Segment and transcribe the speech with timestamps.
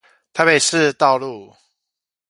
[0.33, 1.55] 台北市道路